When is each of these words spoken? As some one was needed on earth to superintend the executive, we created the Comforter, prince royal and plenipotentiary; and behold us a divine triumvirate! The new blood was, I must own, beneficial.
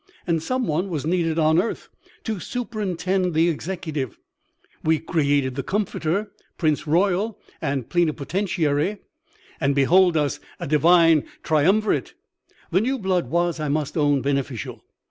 As 0.25 0.43
some 0.43 0.65
one 0.65 0.89
was 0.89 1.05
needed 1.05 1.37
on 1.37 1.61
earth 1.61 1.87
to 2.23 2.39
superintend 2.39 3.35
the 3.35 3.49
executive, 3.49 4.17
we 4.83 4.97
created 4.97 5.53
the 5.53 5.61
Comforter, 5.61 6.31
prince 6.57 6.87
royal 6.87 7.37
and 7.61 7.87
plenipotentiary; 7.87 8.97
and 9.59 9.75
behold 9.75 10.17
us 10.17 10.39
a 10.59 10.65
divine 10.65 11.25
triumvirate! 11.43 12.15
The 12.71 12.81
new 12.81 12.97
blood 12.97 13.29
was, 13.29 13.59
I 13.59 13.67
must 13.67 13.95
own, 13.95 14.23
beneficial. 14.23 14.83